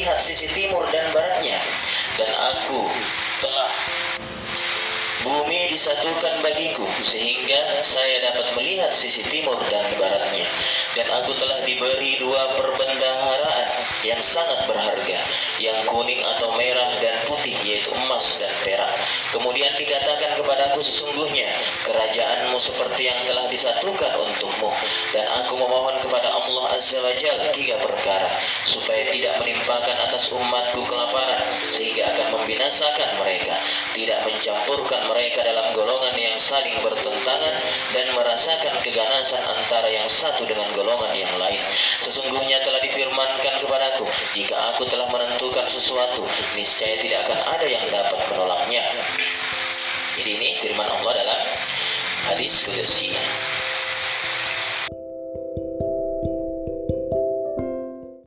[0.00, 1.60] lihat sisi timur dan baratnya.
[2.16, 2.88] Dan aku
[3.44, 3.68] telah
[5.20, 10.48] Bumi disatukan bagiku sehingga saya dapat melihat sisi timur dan baratnya.
[10.96, 13.68] Dan aku telah diberi dua perbendaharaan
[14.00, 15.20] yang sangat berharga
[15.60, 18.88] yang kuning atau merah dan putih yaitu emas dan perak.
[19.28, 21.52] Kemudian dikatakan kepadaku sesungguhnya
[21.84, 24.72] kerajaanmu seperti yang telah disatukan untukmu.
[25.12, 28.32] Dan aku memohon kepada Allah Azza wa Jalla tiga perkara
[28.64, 29.29] supaya tidak
[30.20, 31.40] atas umatku kelaparan
[31.72, 33.56] sehingga akan membinasakan mereka
[33.96, 37.56] tidak mencampurkan mereka dalam golongan yang saling bertentangan
[37.96, 41.56] dan merasakan keganasan antara yang satu dengan golongan yang lain.
[42.04, 44.04] Sesungguhnya telah difirmankan kepadaku,
[44.36, 46.20] jika aku telah menentukan sesuatu,
[46.52, 48.84] niscaya tidak akan ada yang dapat menolaknya.
[50.20, 51.40] Jadi ini firman Allah dalam
[52.28, 53.16] hadis kudsi.